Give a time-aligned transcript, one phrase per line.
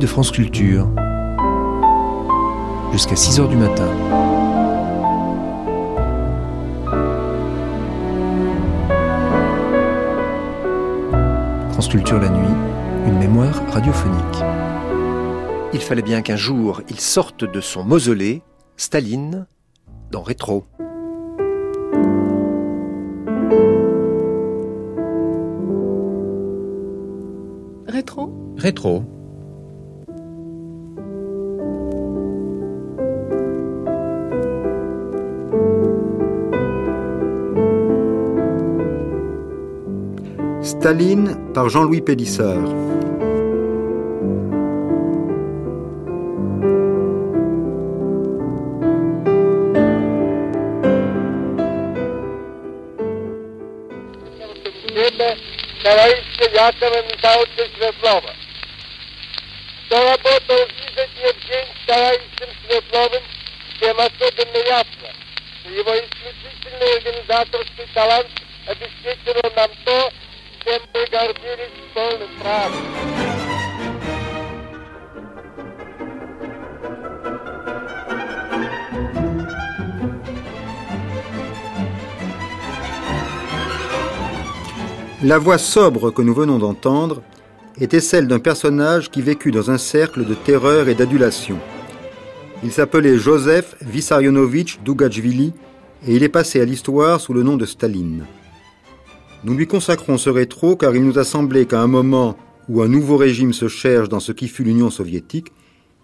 [0.00, 0.88] de France Culture.
[2.90, 3.86] Jusqu'à 6 heures du matin.
[11.72, 12.54] France Culture la nuit,
[13.06, 14.24] une mémoire radiophonique.
[15.74, 18.42] Il fallait bien qu'un jour il sorte de son mausolée,
[18.78, 19.46] Staline,
[20.10, 20.64] dans Rétro.
[27.86, 28.54] Rétro?
[28.56, 29.19] Rétro.
[63.79, 65.09] тем особенно ясно,
[65.61, 68.27] что его исключительный организаторский талант
[68.65, 70.11] обеспечивал нам то,
[85.22, 87.22] La voix sobre que nous venons d'entendre
[87.78, 91.58] était celle d'un personnage qui vécut dans un cercle de terreur et d'adulation.
[92.64, 95.52] Il s'appelait Joseph Vissarionovitch Dugachvili
[96.06, 98.24] et il est passé à l'histoire sous le nom de Staline.
[99.42, 102.36] Nous lui consacrons ce rétro car il nous a semblé qu'à un moment
[102.68, 105.52] où un nouveau régime se cherche dans ce qui fut l'Union soviétique,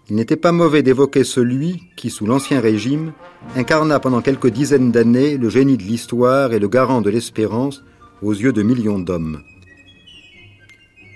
[0.09, 3.11] il n'était pas mauvais d'évoquer celui qui, sous l'Ancien Régime,
[3.55, 7.83] incarna pendant quelques dizaines d'années le génie de l'histoire et le garant de l'espérance
[8.23, 9.41] aux yeux de millions d'hommes.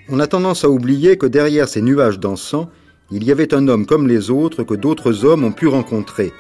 [0.10, 2.68] On a tendance à oublier que derrière ces nuages d'encens,
[3.12, 6.34] il y avait un homme comme les autres que d'autres hommes ont pu rencontrer.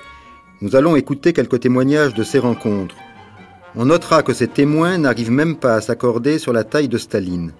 [0.61, 2.95] Nous allons écouter quelques témoignages de ces rencontres.
[3.73, 7.53] On notera que ces témoins n'arrivent même pas à s'accorder sur la taille de Staline.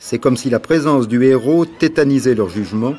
[0.00, 2.96] C'est comme si la présence du héros tétanisait leur jugement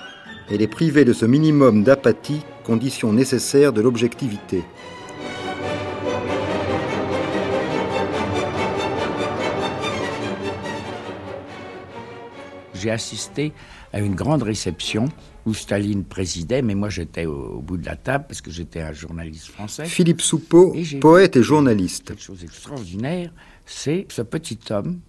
[0.49, 4.63] et les privait de ce minimum d'apathie, condition nécessaire de l'objectivité.
[12.73, 13.51] J'ai assisté
[13.91, 15.09] à une grande réception
[15.45, 18.81] où Staline présidait, mais moi j'étais au, au bout de la table parce que j'étais
[18.81, 19.85] un journaliste français.
[19.85, 22.07] Philippe Soupeau, Et poète et journaliste.
[22.07, 23.33] Quelque chose d'extraordinaire,
[23.65, 24.99] c'est ce petit homme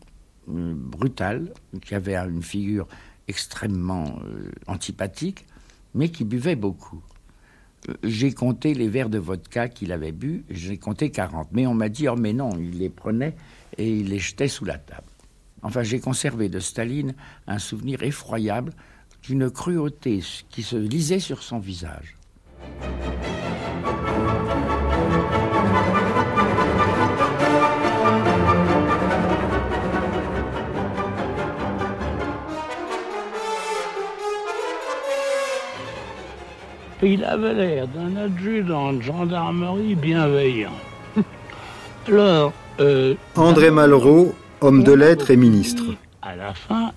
[0.49, 1.53] euh, brutal
[1.85, 2.87] qui avait une figure
[3.29, 5.47] extrêmement euh, antipathique,
[5.95, 7.03] mais qui buvait beaucoup.
[7.89, 11.49] Euh, J'ai compté les verres de vodka qu'il avait bu, j'ai compté 40.
[11.53, 13.37] Mais on m'a dit, oh mais non, il les prenait
[13.79, 15.07] et il les jetait sous la table.
[15.63, 17.15] Enfin, j'ai conservé de Staline
[17.47, 18.73] un souvenir effroyable
[19.27, 22.17] d'une cruauté qui se lisait sur son visage.
[37.03, 40.73] Il avait l'air d'un adjudant de gendarmerie bienveillant.
[42.09, 45.85] Alors, euh, André Malraux, homme de lettres et ministre.
[46.23, 46.93] à la fin,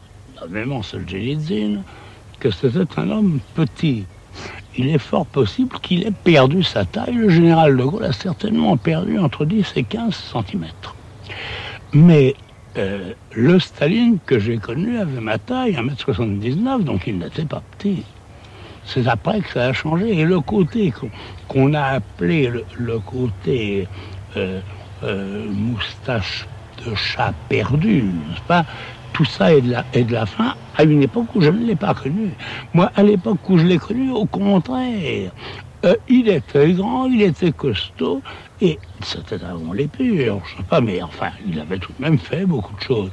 [0.49, 1.83] même en Solzhenitsyn,
[2.39, 4.05] que c'était un homme petit.
[4.77, 7.15] Il est fort possible qu'il ait perdu sa taille.
[7.15, 10.95] Le général de Gaulle a certainement perdu entre 10 et 15 centimètres.
[11.93, 12.35] Mais
[12.77, 18.03] euh, le Staline que j'ai connu avait ma taille, 1m79, donc il n'était pas petit.
[18.85, 20.19] C'est après que ça a changé.
[20.19, 20.93] Et le côté
[21.47, 23.87] qu'on a appelé le, le côté
[24.35, 24.61] euh,
[25.03, 26.47] euh, moustache
[26.85, 28.65] de chat perdu, n'est-ce pas?
[29.17, 31.65] Tout ça est de, la, est de la fin à une époque où je ne
[31.65, 32.29] l'ai pas connu.
[32.75, 35.31] Moi, à l'époque où je l'ai connu, au contraire,
[35.85, 38.21] euh, il était grand, il était costaud,
[38.61, 42.45] et c'était avant l'épure, je sais pas, mais enfin, il avait tout de même fait
[42.45, 43.09] beaucoup de choses.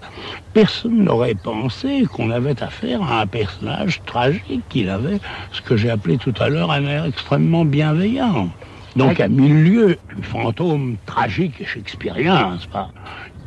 [0.52, 5.20] Personne n'aurait pensé qu'on avait affaire à un personnage tragique, qu'il avait
[5.52, 8.50] ce que j'ai appelé tout à l'heure un air extrêmement bienveillant.
[8.94, 12.90] Donc à mille lieues du fantôme tragique et shakespearien, n'est-ce pas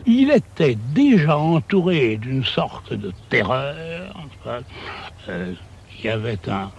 [0.09, 4.15] Il était déjà entouré d'une sorte de terreur,
[5.27, 5.53] Euh,
[5.99, 6.71] il y avait un,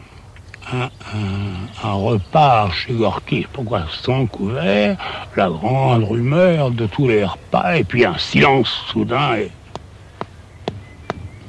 [0.72, 4.96] un, repas chez Gorky, pourquoi sans couvert,
[5.36, 9.50] la grande rumeur de tous les repas, et puis un silence soudain, et,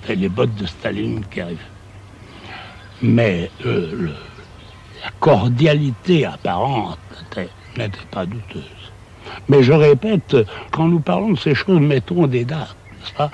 [0.10, 1.72] et les bottes de Staline qui arrivent.
[3.02, 4.12] Mais euh,
[5.02, 7.00] la cordialité apparente
[7.78, 8.92] n'était pas douteuse.
[9.48, 10.36] Mais je répète,
[10.72, 12.76] quand nous parlons de ces choses, mettons des dates,
[13.18, 13.32] pas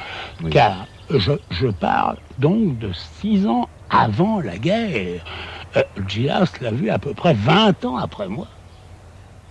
[0.51, 5.23] Car je, je, parle donc de six ans avant la guerre.
[5.75, 8.47] Euh, Gilas l'a vu à peu près 20 ans après moi.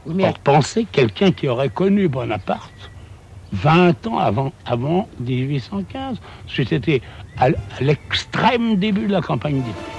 [0.07, 0.25] Mais...
[0.25, 2.91] Pour penser quelqu'un qui aurait connu Bonaparte
[3.53, 6.19] 20 ans avant, avant 1815,
[6.49, 7.01] c'était
[7.39, 7.49] à,
[7.81, 9.94] l'extrême début de la campagne d'Italie.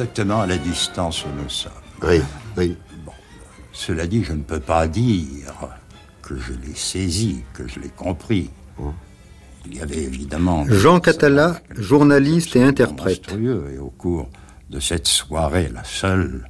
[0.00, 1.72] Exactement à la distance où nous sommes.
[2.02, 2.22] Oui,
[2.56, 2.74] oui.
[3.04, 3.12] Bon,
[3.70, 5.52] cela dit, je ne peux pas dire
[6.22, 8.48] que je l'ai saisi, que je l'ai compris.
[8.82, 8.94] Hein
[9.66, 10.64] Il y avait évidemment...
[10.66, 13.30] Jean Catala, journaliste et interprète.
[13.30, 14.30] Et au cours
[14.70, 16.48] de cette soirée, la seule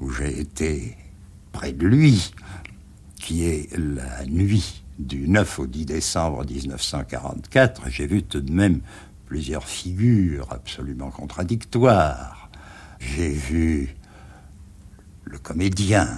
[0.00, 0.98] où j'ai été
[1.52, 2.30] près de lui,
[3.18, 8.80] qui est la nuit du 9 au 10 décembre 1944, j'ai vu tout de même
[9.24, 12.45] plusieurs figures absolument contradictoires.
[12.98, 13.94] J'ai vu
[15.24, 16.08] le comédien,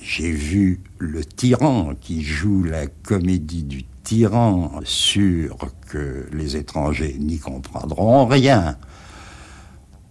[0.00, 5.56] j'ai vu le tyran qui joue la comédie du tyran, sûr
[5.88, 8.76] que les étrangers n'y comprendront rien.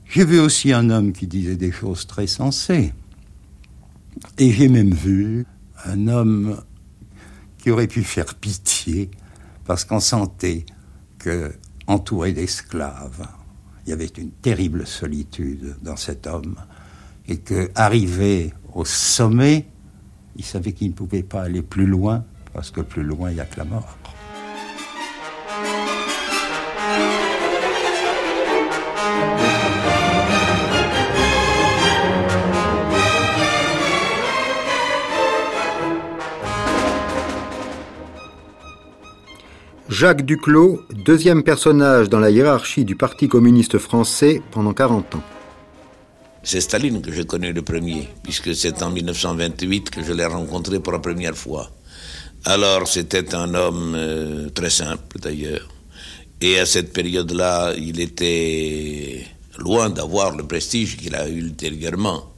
[0.05, 2.93] J'ai vu aussi un homme qui disait des choses très sensées.
[4.37, 5.45] Et j'ai même vu
[5.85, 6.61] un homme
[7.57, 9.09] qui aurait pu faire pitié
[9.65, 10.65] parce qu'on sentait
[11.17, 11.53] que,
[11.87, 13.27] entouré d'esclaves,
[13.85, 16.55] il y avait une terrible solitude dans cet homme,
[17.27, 19.65] et que, arrivé au sommet,
[20.35, 22.23] il savait qu'il ne pouvait pas aller plus loin,
[22.53, 23.97] parce que plus loin, il n'y a que la mort.
[39.97, 45.23] Jacques Duclos, deuxième personnage dans la hiérarchie du Parti communiste français pendant 40 ans.
[46.43, 50.81] C'est Staline que j'ai connu le premier, puisque c'est en 1928 que je l'ai rencontré
[50.81, 51.69] pour la première fois.
[52.43, 55.69] Alors c'était un homme euh, très simple d'ailleurs.
[56.41, 59.25] Et à cette période-là, il était
[59.57, 62.34] loin d'avoir le prestige qu'il a eu ultérieurement.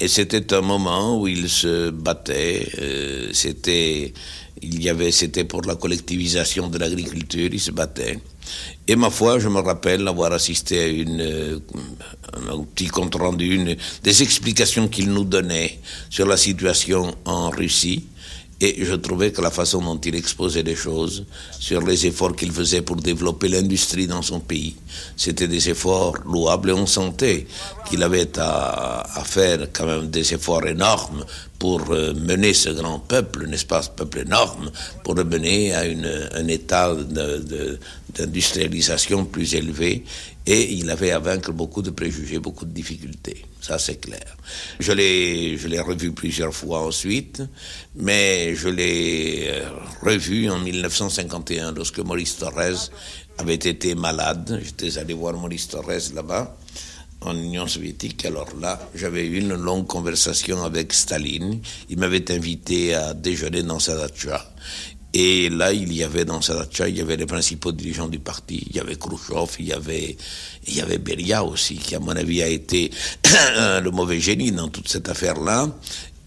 [0.00, 2.66] Et c'était un moment où il se battait.
[2.80, 4.14] Euh, c'était
[4.62, 8.18] il y avait, c'était pour la collectivisation de l'agriculture, il se battait.
[8.86, 11.58] Et ma foi, je me rappelle avoir assisté à une, euh,
[12.50, 15.78] un petit compte rendu, une, des explications qu'il nous donnait
[16.10, 18.04] sur la situation en Russie.
[18.62, 21.24] Et je trouvais que la façon dont il exposait les choses,
[21.58, 24.76] sur les efforts qu'il faisait pour développer l'industrie dans son pays,
[25.16, 27.46] c'était des efforts louables et on sentait
[27.88, 31.24] qu'il avait à, à, faire quand même des efforts énormes
[31.58, 34.70] pour euh, mener ce grand peuple, n'est-ce pas, ce peuple énorme,
[35.04, 36.94] pour le mener à une, un état
[38.14, 40.04] d'industrialisation plus élevé.
[40.52, 43.46] Et il avait à vaincre beaucoup de préjugés, beaucoup de difficultés.
[43.60, 44.36] Ça, c'est clair.
[44.80, 47.40] Je l'ai, je l'ai revu plusieurs fois ensuite,
[47.94, 49.68] mais je l'ai euh,
[50.02, 52.90] revu en 1951 lorsque Maurice Torres
[53.38, 54.60] avait été malade.
[54.64, 56.56] J'étais allé voir Maurice Torres là-bas
[57.20, 58.24] en Union soviétique.
[58.24, 61.60] Alors là, j'avais eu une longue conversation avec Staline.
[61.90, 64.52] Il m'avait invité à déjeuner dans sa dacha.
[65.12, 68.20] Et là, il y avait dans sa dacha, il y avait les principaux dirigeants du
[68.20, 68.64] parti.
[68.70, 70.16] Il y avait Khrushchev, il y avait,
[70.68, 72.90] il y avait Beria aussi, qui à mon avis a été
[73.56, 75.68] le mauvais génie dans toute cette affaire-là.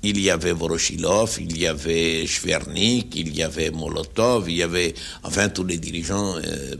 [0.05, 4.93] Il y avait Voroshilov, il y avait Shvernik, il y avait Molotov, il y avait
[5.23, 6.75] enfin tous les dirigeants euh,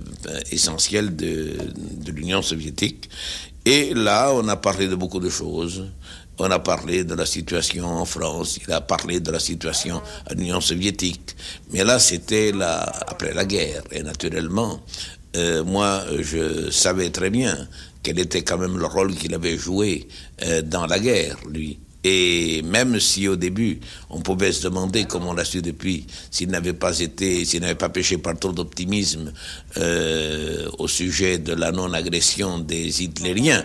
[0.51, 1.53] essentiels de,
[2.03, 3.09] de l'Union soviétique.
[3.65, 5.85] Et là, on a parlé de beaucoup de choses.
[6.39, 10.35] On a parlé de la situation en France, il a parlé de la situation en
[10.35, 11.35] Union soviétique.
[11.71, 12.51] Mais là, c'était
[13.07, 13.83] après la guerre.
[13.91, 14.81] Et naturellement,
[15.35, 17.67] euh, moi, je savais très bien
[18.01, 20.07] quel était quand même le rôle qu'il avait joué
[20.43, 21.79] euh, dans la guerre, lui.
[22.03, 26.49] Et même si au début, on pouvait se demander, comme on l'a su depuis, s'il
[26.49, 29.31] n'avait pas été, s'il n'avait pas péché par trop d'optimisme
[29.77, 33.63] euh, au sujet de la non-agression des Hitlériens,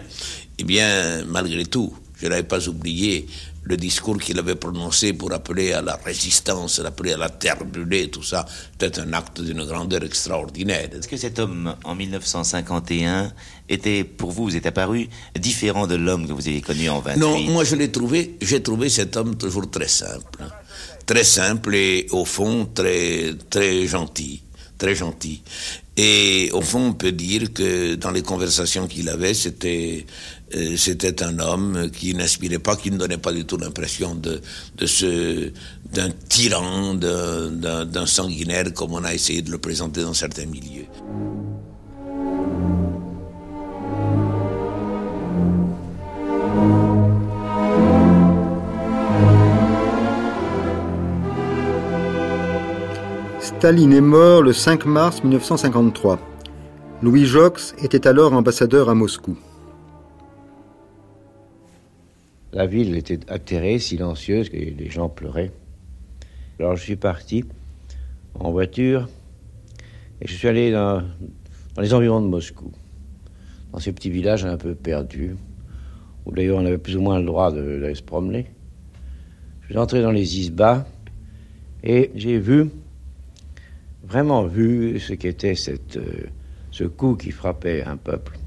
[0.59, 3.27] eh bien, malgré tout, je n'avais pas oublié
[3.69, 8.11] le discours qu'il avait prononcé pour appeler à la résistance, appeler à la terre brûlée,
[8.11, 10.89] tout ça, c'était un acte d'une grandeur extraordinaire.
[10.93, 13.31] Est-ce que cet homme, en 1951,
[13.69, 15.09] était, pour vous, vous est apparu
[15.39, 18.63] différent de l'homme que vous avez connu en 28 Non, moi je l'ai trouvé, j'ai
[18.63, 20.45] trouvé cet homme toujours très simple.
[21.05, 24.43] Très simple et, au fond, très, très gentil.
[24.79, 25.43] Très gentil.
[25.97, 30.07] Et au fond, on peut dire que dans les conversations qu'il avait, c'était
[30.55, 34.41] euh, c'était un homme qui n'inspirait pas, qui ne donnait pas du tout l'impression de,
[34.77, 35.51] de ce
[35.93, 40.87] d'un tyran, d'un sanguinaire comme on a essayé de le présenter dans certains milieux.
[53.59, 56.21] Staline est mort le 5 mars 1953.
[57.03, 59.37] Louis Jox était alors ambassadeur à Moscou.
[62.53, 65.51] La ville était atterrée, silencieuse, et les gens pleuraient.
[66.61, 67.47] Alors je suis parti
[68.39, 69.09] en voiture
[70.21, 71.03] et je suis allé dans,
[71.81, 72.71] les environs de Moscou,
[73.73, 75.35] dans ces petits villages un peu perdus,
[76.27, 78.47] où d'ailleurs on avait plus ou moins le droit d'aller se promener.
[79.63, 80.87] Je suis entré dans les isbas
[81.83, 82.71] et j'ai vu
[84.09, 86.27] vraiment vu ce qu'était euh,
[86.71, 88.39] ce coup qui frappait un peuple.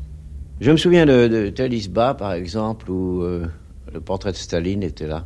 [0.59, 3.47] Je me souviens de, de par exemple, où euh,
[3.93, 5.25] le portrait de Staline était là,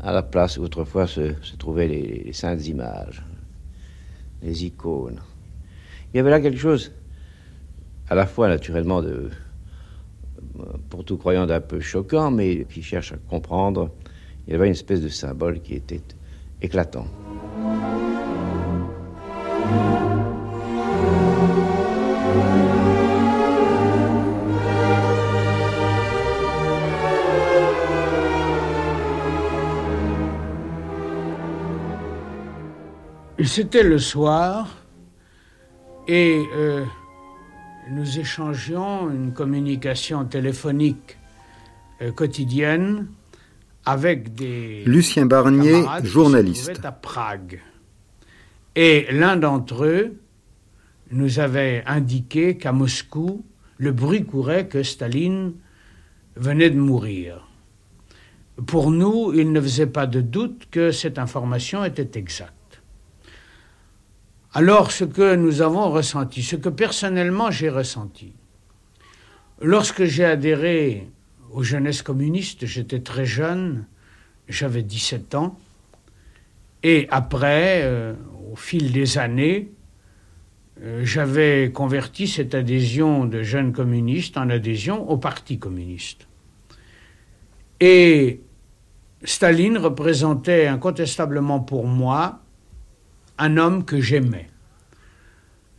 [0.00, 3.22] à la place où autrefois se, trouvaient les, saintes images,
[4.42, 5.20] les icônes.
[6.12, 6.92] Il y avait là quelque chose,
[8.08, 9.02] à la fois naturellement
[10.90, 13.90] pour tout croyant d'un peu choquant, mais qui cherche à comprendre.
[14.46, 16.02] Il y avait une espèce de symbole qui était
[16.60, 17.06] éclatant.
[33.54, 34.66] C'était le soir
[36.08, 36.86] et euh,
[37.90, 41.18] nous échangions une communication téléphonique
[42.00, 43.08] euh, quotidienne
[43.84, 47.60] avec des Lucien Barnier, journaliste à Prague.
[48.74, 50.14] Et l'un d'entre eux
[51.10, 53.44] nous avait indiqué qu'à Moscou,
[53.76, 55.52] le bruit courait que Staline
[56.36, 57.46] venait de mourir.
[58.66, 62.61] Pour nous, il ne faisait pas de doute que cette information était exacte.
[64.54, 68.34] Alors ce que nous avons ressenti, ce que personnellement j'ai ressenti,
[69.62, 71.08] lorsque j'ai adhéré
[71.50, 73.86] aux jeunesses communistes, j'étais très jeune,
[74.48, 75.58] j'avais 17 ans,
[76.82, 78.12] et après, euh,
[78.52, 79.72] au fil des années,
[80.82, 86.26] euh, j'avais converti cette adhésion de jeunes communistes en adhésion au Parti communiste.
[87.80, 88.40] Et
[89.24, 92.41] Staline représentait incontestablement pour moi
[93.42, 94.48] un homme que j'aimais.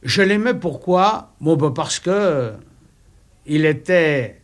[0.04, 1.34] Je l'aimais pourquoi?
[1.40, 2.54] Ben, Parce que
[3.46, 4.42] il était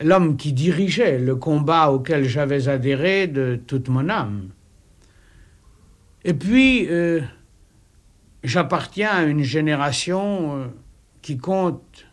[0.00, 4.50] l'homme qui dirigeait le combat auquel j'avais adhéré de toute mon âme.
[6.24, 7.20] Et puis, euh,
[8.44, 10.66] j'appartiens à une génération euh,
[11.22, 12.06] qui compte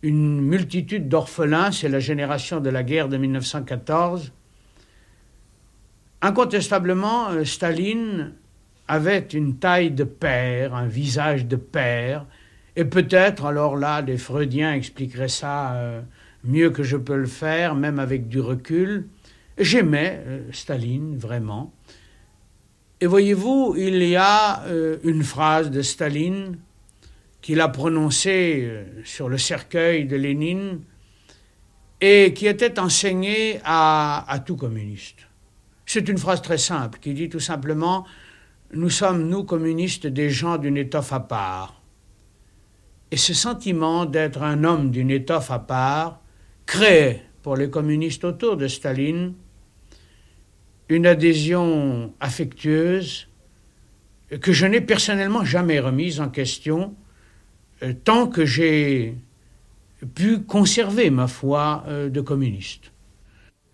[0.00, 4.32] une multitude d'orphelins, c'est la génération de la guerre de 1914.
[6.22, 8.34] Incontestablement, euh, Staline
[8.92, 12.26] avait une taille de père, un visage de père,
[12.76, 16.02] et peut-être, alors là, des Freudiens expliqueraient ça
[16.44, 19.08] mieux que je peux le faire, même avec du recul.
[19.58, 21.72] J'aimais Staline, vraiment.
[23.00, 26.58] Et voyez-vous, il y a euh, une phrase de Staline
[27.40, 30.82] qu'il a prononcée euh, sur le cercueil de Lénine
[32.00, 35.26] et qui était enseignée à tout communiste.
[35.84, 38.06] C'est une phrase très simple qui dit tout simplement
[38.72, 41.82] Nous sommes, nous communistes, des gens d'une étoffe à part.
[43.10, 46.20] Et ce sentiment d'être un homme d'une étoffe à part
[46.64, 49.34] crée pour les communistes autour de Staline
[50.88, 53.28] une adhésion affectueuse
[54.40, 56.94] que je n'ai personnellement jamais remise en question
[57.82, 59.16] euh, tant que j'ai
[60.14, 62.92] pu conserver ma foi euh, de communiste.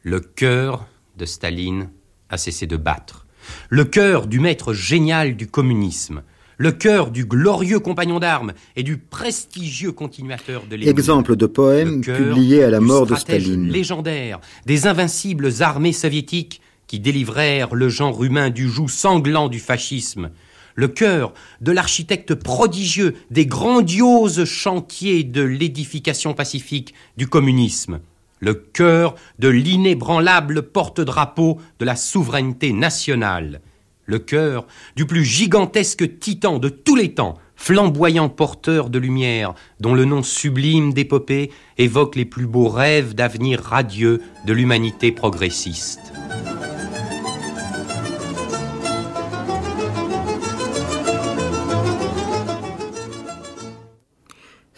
[0.02, 1.90] Le cœur de Staline
[2.28, 3.26] a cessé de battre.
[3.70, 6.22] Le cœur du maître génial du communisme.
[6.56, 10.90] Le cœur du glorieux compagnon d'armes et du prestigieux continuateur de l'Église.
[10.90, 13.68] Exemple de poème publié à la mort de Staline.
[13.68, 20.30] légendaire des invincibles armées soviétiques qui délivrèrent le genre humain du joug sanglant du fascisme,
[20.74, 28.00] le cœur de l'architecte prodigieux des grandioses chantiers de l'édification pacifique du communisme,
[28.40, 33.60] le cœur de l'inébranlable porte-drapeau de la souveraineté nationale,
[34.04, 34.66] le cœur
[34.96, 40.22] du plus gigantesque titan de tous les temps, flamboyant porteur de lumière, dont le nom
[40.22, 46.12] sublime d'épopée évoque les plus beaux rêves d'avenir radieux de l'humanité progressiste.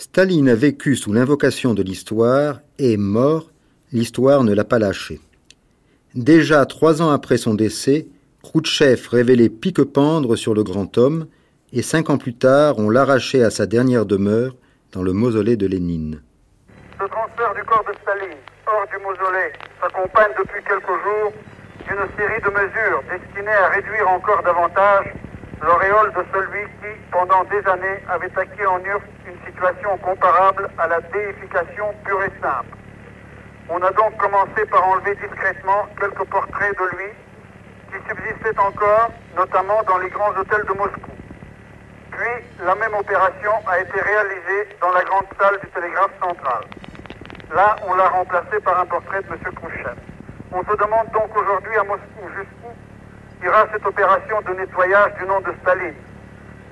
[0.01, 3.51] Staline a vécu sous l'invocation de l'histoire et mort,
[3.93, 5.21] l'histoire ne l'a pas lâché.
[6.15, 8.07] Déjà trois ans après son décès,
[8.43, 11.27] Khrouchtchev révélait pique-pendre sur le grand homme,
[11.75, 14.57] et cinq ans plus tard, on l'arrachait à sa dernière demeure
[14.93, 16.23] dans le mausolée de Lénine.
[16.99, 19.53] Ce transfert du corps de Staline hors du mausolée
[19.83, 21.33] s'accompagne depuis quelques jours
[21.87, 25.13] d'une série de mesures destinées à réduire encore davantage
[25.63, 30.89] l'auréole de celui qui, pendant des années, avait acquis en URSS une situation comparable à
[30.89, 32.77] la déification pure et simple.
[33.69, 37.11] On a donc commencé par enlever discrètement quelques portraits de lui
[37.91, 41.13] qui subsistaient encore, notamment dans les grands hôtels de Moscou.
[42.11, 46.65] Puis, la même opération a été réalisée dans la grande salle du télégraphe central.
[47.55, 49.55] Là, on l'a remplacé par un portrait de M.
[49.55, 49.97] Khrouchtchev.
[50.53, 52.75] On se demande donc aujourd'hui à Moscou jusqu'où
[53.43, 55.95] ira cette opération de nettoyage du nom de Staline.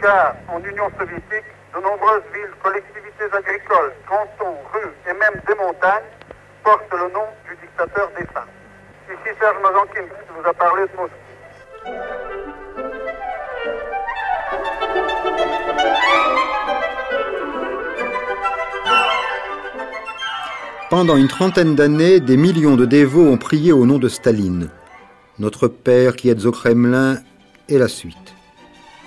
[0.00, 6.10] Car en Union soviétique, de nombreuses villes, collectivités agricoles, cantons, rues et même des montagnes
[6.62, 8.46] portent le nom du dictateur défunt.
[9.10, 11.14] Ici Serge Mazankin qui vous a parlé de Moscou.
[20.90, 24.70] Pendant une trentaine d'années, des millions de dévots ont prié au nom de Staline.
[25.38, 27.18] Notre Père qui êtes au Kremlin
[27.68, 28.34] et la suite.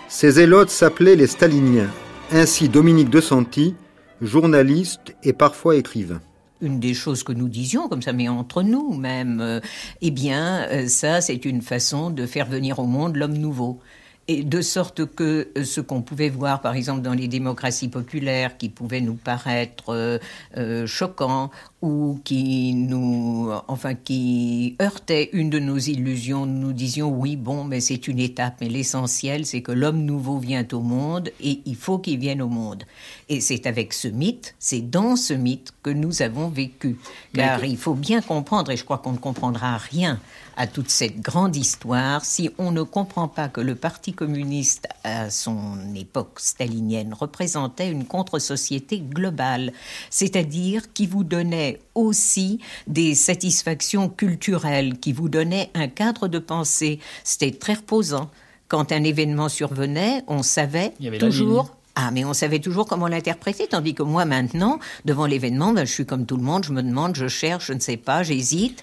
[0.08, 1.90] Ces zélotes s'appelaient les Staliniens.
[2.32, 3.76] Ainsi Dominique de Santi,
[4.22, 6.22] journaliste et parfois écrivain
[6.62, 9.60] une des choses que nous disions, comme ça, mais entre nous même, euh,
[10.02, 13.80] eh bien, euh, ça, c'est une façon de faire venir au monde l'homme nouveau.
[14.28, 18.58] Et de sorte que euh, ce qu'on pouvait voir, par exemple, dans les démocraties populaires,
[18.58, 20.20] qui pouvait nous paraître
[20.58, 21.50] euh, choquant
[21.82, 27.80] ou qui nous, enfin, qui heurtait une de nos illusions, nous disions oui, bon, mais
[27.80, 31.98] c'est une étape, mais l'essentiel, c'est que l'homme nouveau vient au monde et il faut
[31.98, 32.84] qu'il vienne au monde.
[33.30, 37.00] Et c'est avec ce mythe, c'est dans ce mythe que nous avons vécu.
[37.34, 40.20] Car il faut bien comprendre, et je crois qu'on ne comprendra rien
[40.58, 45.30] à toute cette grande histoire si on ne comprend pas que le Parti communiste, à
[45.30, 49.72] son époque stalinienne, représentait une contre-société globale,
[50.10, 57.00] c'est-à-dire qui vous donnait aussi des satisfactions culturelles, qui vous donnait un cadre de pensée.
[57.24, 58.30] C'était très reposant.
[58.68, 63.94] Quand un événement survenait, on savait toujours ah, mais on savait toujours comment l'interpréter, tandis
[63.94, 67.18] que moi, maintenant, devant l'événement, ben, je suis comme tout le monde, je me demande,
[67.18, 68.82] je cherche, je ne sais pas, j'hésite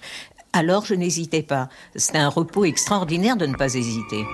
[0.52, 1.68] alors je n'hésitais pas.
[1.94, 4.24] C'est un repos extraordinaire de ne pas hésiter.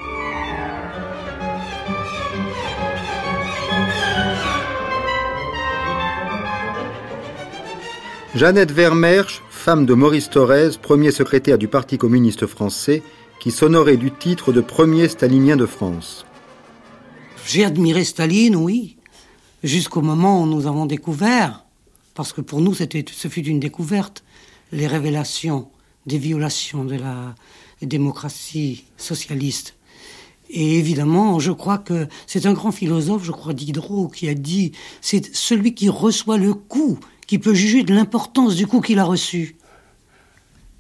[8.35, 13.01] Jeannette Vermersch, femme de Maurice Thorez, premier secrétaire du Parti communiste français,
[13.39, 16.27] qui s'honorait du titre de premier stalinien de France.
[17.47, 18.97] J'ai admiré Staline, oui,
[19.63, 21.65] jusqu'au moment où nous avons découvert,
[22.15, 24.25] parce que pour nous ce fut une découverte,
[24.73, 25.69] les révélations
[26.07, 27.37] des violations de la
[27.83, 29.77] démocratie socialiste.
[30.51, 34.73] Et évidemment, je crois que c'est un grand philosophe, je crois Diderot, qui a dit
[35.01, 39.05] c'est celui qui reçoit le coup qui peut juger de l'importance du coup qu'il a
[39.05, 39.57] reçu.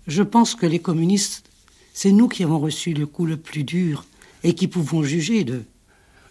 [0.07, 1.45] Je pense que les communistes,
[1.93, 4.05] c'est nous qui avons reçu le coup le plus dur
[4.43, 5.65] et qui pouvons juger de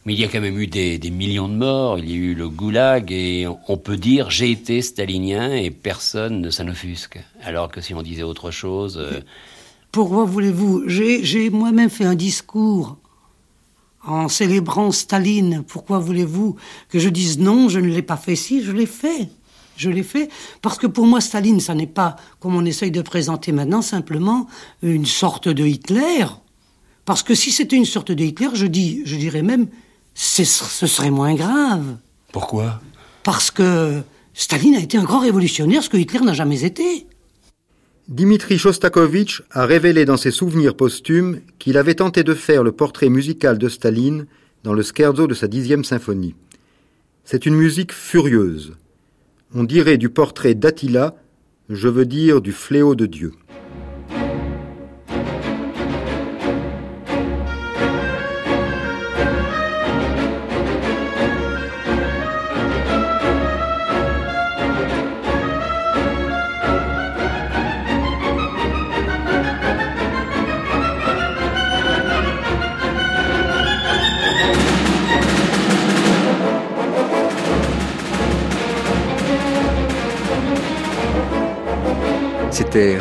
[0.06, 2.34] mais il y a quand même eu des, millions de morts, il y a eu
[2.34, 7.20] le goulag, et on peut dire j'ai été stalinien et personne ne s'en offusque.
[7.42, 8.98] Alors que si on disait autre chose.
[8.98, 9.22] Euh,
[9.94, 10.84] Pourquoi voulez-vous?
[10.88, 12.98] J'ai moi-même fait un discours
[14.06, 15.64] en célébrant Staline.
[15.66, 16.58] Pourquoi voulez-vous
[16.90, 18.36] que je dise non, je ne l'ai pas fait?
[18.36, 19.30] Si, je l'ai fait.
[19.78, 20.30] Je l'ai fait
[20.62, 24.48] parce que pour moi, Staline, ça n'est pas, comme on essaye de présenter maintenant, simplement
[24.82, 26.26] une sorte de Hitler.
[27.06, 29.68] Parce que si c'était une sorte de Hitler, je, dis, je dirais même
[30.14, 31.98] ce serait moins grave.
[32.32, 32.82] Pourquoi?
[33.24, 34.02] Parce que
[34.34, 37.08] Staline a été un grand révolutionnaire, ce que Hitler n'a jamais été.
[38.10, 43.10] Dimitri Shostakovich a révélé dans ses souvenirs posthumes qu'il avait tenté de faire le portrait
[43.10, 44.26] musical de Staline
[44.64, 46.36] dans le scherzo de sa dixième symphonie.
[47.24, 48.74] C'est une musique furieuse.
[49.56, 51.16] On dirait du portrait d'Attila,
[51.70, 53.34] je veux dire du fléau de Dieu.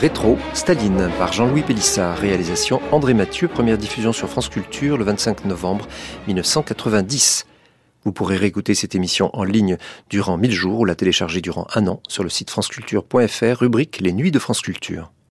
[0.03, 5.45] Rétro, Staline par Jean-Louis Pélissard, réalisation André Mathieu, première diffusion sur France Culture le 25
[5.45, 5.87] novembre
[6.27, 7.47] 1990.
[8.05, 9.77] Vous pourrez réécouter cette émission en ligne
[10.11, 14.13] durant 1000 jours ou la télécharger durant un an sur le site franceculture.fr, rubrique Les
[14.13, 15.13] Nuits de France Culture.